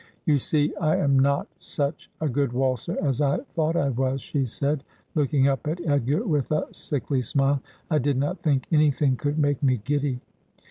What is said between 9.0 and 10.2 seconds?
could make me giddy.'